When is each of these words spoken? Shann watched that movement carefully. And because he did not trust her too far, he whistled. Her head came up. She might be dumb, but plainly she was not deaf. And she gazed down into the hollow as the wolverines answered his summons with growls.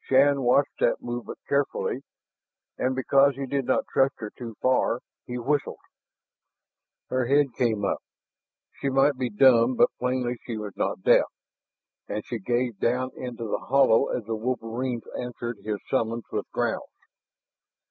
Shann 0.00 0.40
watched 0.40 0.78
that 0.80 1.02
movement 1.02 1.38
carefully. 1.46 2.00
And 2.78 2.94
because 2.96 3.36
he 3.36 3.44
did 3.44 3.66
not 3.66 3.84
trust 3.92 4.14
her 4.20 4.30
too 4.30 4.54
far, 4.62 5.00
he 5.26 5.36
whistled. 5.36 5.82
Her 7.10 7.26
head 7.26 7.52
came 7.52 7.84
up. 7.84 8.00
She 8.80 8.88
might 8.88 9.18
be 9.18 9.28
dumb, 9.28 9.74
but 9.74 9.90
plainly 9.98 10.38
she 10.46 10.56
was 10.56 10.74
not 10.78 11.02
deaf. 11.02 11.26
And 12.08 12.24
she 12.24 12.38
gazed 12.38 12.80
down 12.80 13.10
into 13.18 13.46
the 13.46 13.58
hollow 13.68 14.06
as 14.08 14.24
the 14.24 14.34
wolverines 14.34 15.04
answered 15.20 15.58
his 15.62 15.76
summons 15.90 16.24
with 16.32 16.50
growls. 16.52 16.88